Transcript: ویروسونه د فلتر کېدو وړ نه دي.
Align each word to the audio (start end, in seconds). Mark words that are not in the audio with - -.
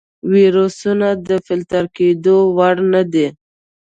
ویروسونه 0.33 1.07
د 1.27 1.29
فلتر 1.45 1.83
کېدو 1.97 2.35
وړ 2.57 2.75
نه 2.93 3.01
دي. 3.13 3.27